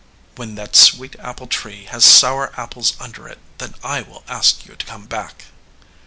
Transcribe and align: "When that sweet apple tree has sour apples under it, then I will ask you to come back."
"When 0.35 0.55
that 0.55 0.75
sweet 0.75 1.15
apple 1.19 1.45
tree 1.45 1.83
has 1.85 2.03
sour 2.03 2.59
apples 2.59 2.93
under 2.99 3.27
it, 3.27 3.37
then 3.59 3.75
I 3.83 4.01
will 4.01 4.23
ask 4.27 4.65
you 4.65 4.75
to 4.75 4.85
come 4.87 5.05
back." 5.05 5.45